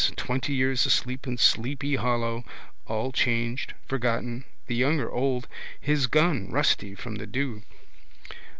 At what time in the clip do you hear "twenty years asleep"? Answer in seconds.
0.15-1.27